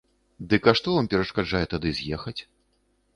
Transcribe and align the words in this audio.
Дык 0.53 0.63
а 0.69 0.71
што 0.79 0.95
вам 0.95 1.09
перашкаджае 1.11 1.61
тады 1.73 1.91
з'ехаць? 1.99 2.39